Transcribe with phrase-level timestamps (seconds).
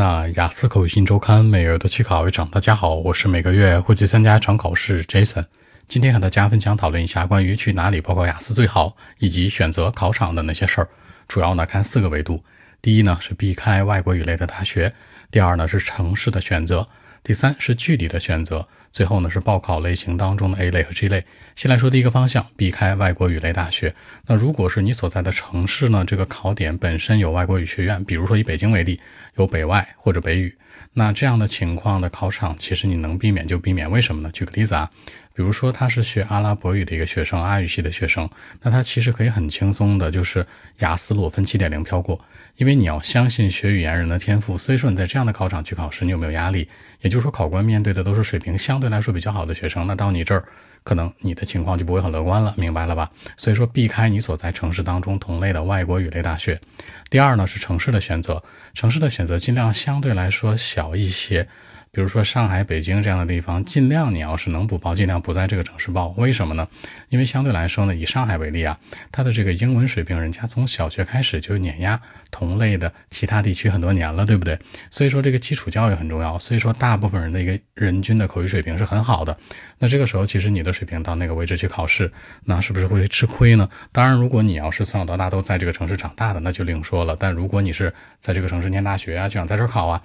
[0.00, 2.48] 那雅思口语新周刊每月都去考一场。
[2.48, 5.44] 大家好，我是每个月会去参加一场考试 Jason。
[5.88, 10.88] 今天和大家分享讨论一下关于去哪里报考雅思最好，以及选择考场的那些事儿。
[11.28, 12.42] 主要呢看四个维度。
[12.80, 14.94] 第一呢是避开外国语类的大学。
[15.30, 16.88] 第二呢是城市的选择。
[17.22, 21.24] 第三是距离的选择，最后呢是报考类型当中的 A 类和 G 类。
[21.54, 23.94] 先来说第一个方向，避开外国语类大学。
[24.26, 29.00] 那如果是你所在的城市呢，这个考点本身有外国语学院，比如说以北京为例，
[29.36, 30.56] 有北外或者北语，
[30.92, 33.90] 那这样的情况的考场，其实你能避免就避免。
[33.90, 34.30] 为什么呢？
[34.32, 34.90] 举个例子啊。
[35.32, 38.28] 比如说他是学阿拉伯语的一个学生，阿语系的学生，
[38.60, 40.44] 那他其实可以很轻松的，就是
[40.80, 42.20] 雅思裸分七点零飘过，
[42.56, 44.58] 因为你要相信学语言人的天赋。
[44.58, 46.68] 所以说你在这样的考场去考试，你有没有压力？
[47.00, 50.44] 也就是说考官面对的都是水平相对来说比较好的学生，那到你这儿，
[50.82, 53.10] 可能你的情况就不会很乐观了，明白了吧？
[53.38, 56.60] 所以说避开你所在城市当中同类的外国语类大学。
[57.08, 58.42] 第二呢是城市的选择，
[58.74, 61.48] 城市的选择尽量相对来说小一些。
[61.92, 66.14] 比如说上海、北京这样的地方，尽量你要是能补报，尽量不在这个城市报。
[66.16, 66.68] 为什么呢？
[67.08, 68.78] 因为相对来说呢，以上海为例啊，
[69.10, 74.56] 它的这个英文水平，人家从小学开始就碾压同类的其他地区很多年了，对不对？
[74.88, 76.38] 所以说这个基础教育很重要。
[76.38, 79.36] 所以说大部分人的一个人均的口语水平是很好的。
[79.80, 82.12] 那这个时候其实你的水平到那个位置去考试，
[82.44, 83.68] 那是不是会吃亏呢？
[83.90, 87.16] 当然，如果你要是从小到大都在这个城市长大的，那就另说了。
[87.18, 90.00] 但如果你是在这个城市念大学啊，就想在这儿考啊。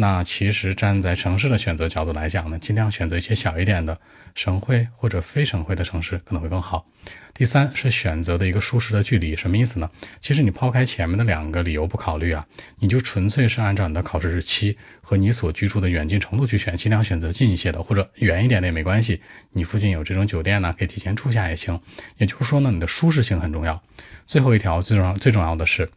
[0.00, 3.98] 那其实站在城市的选择角度来讲呢，尽量选择一些小一点的
[4.32, 6.86] 省会或者非省会的城市可能会更好。
[7.34, 9.90] 第三是选择的一个舒适的距离，什么意思呢？
[10.20, 12.46] 其实你抛开前面的两个理由不考虑啊，
[12.78, 19.20] 你就纯粹是按照你的考试日期和你所居住的远近程度去选，尽量选择近一些的或者远一点的也没关系。
[19.50, 21.80] 你附近有这种酒店呢，可以提前住下也行。
[22.18, 23.82] 也就是说呢，你的舒适性很重要。
[24.26, 25.90] 最后一条最重要最重要的是。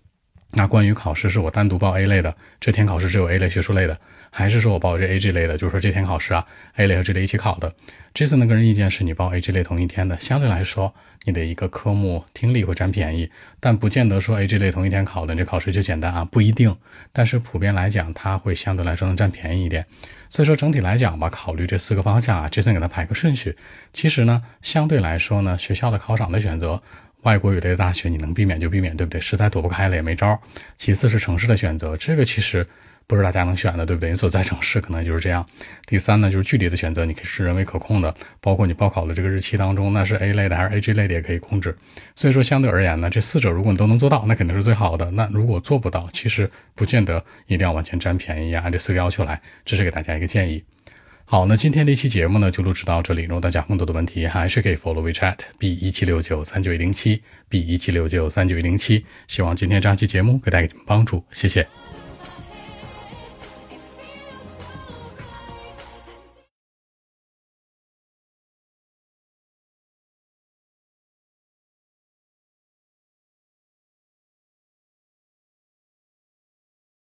[0.54, 3.98] 那关于考试，是我单独报 A 类的，这天考试只有 A 类学术类的，
[4.30, 5.58] 还是说我报这 A、G 类的？
[5.58, 7.74] 就是说这天考试啊，A 类和 G 类一起考的。
[8.14, 10.94] Jason 的个人意见是你报 A、G 类同一天的，相对来说
[11.24, 13.32] 你的一个科目听力会占便宜，
[13.62, 16.76] 但不见得说 A、G 类同一天考的，你这考试就简单啊，不一定。
[17.14, 19.86] 但是普遍来讲，它会相对来说能占便宜一点。
[20.30, 23.56] 所以说整体来讲吧，考虑这四个方向啊，Jason 给它排个顺序。
[23.94, 26.82] 其实呢，相对来说呢，学校的考场的选择。
[27.22, 29.22] 外国语类的大学，你能避免就避免，对不对？
[29.22, 30.40] 实在躲不开了也没招。
[30.78, 32.66] 其次是城市的选择，这个其实
[33.06, 34.10] 不是大家能选的，对不对？
[34.10, 35.46] 你所在城市可能就是这样。
[35.86, 41.78] 第三呢，就是距离的选择，你可以是人为可控的，包括你报考的这个日期当中，那是 A 类的还是 A、G 类的也可以控制。
[42.16, 45.12] 所以说，相对而言呢，这四者如果你都能做到，那肯定是最好的。
[45.12, 50.64] 那如果做不到，其实不见得一定要完全占便宜啊，按这四个要求来，这是给大家一个建议。
[51.32, 53.22] 好，那今天这期节目呢就录制到这里。
[53.22, 59.06] 如果大家更多的问题，还是可以 follow WeChat B 一七六九三九一零七 B 一七六九三九一零七。
[59.30, 61.66] 希望今天这期节目给大家帮助，谢谢。